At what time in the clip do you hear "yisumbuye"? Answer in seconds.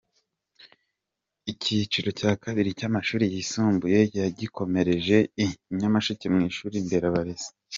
3.33-3.99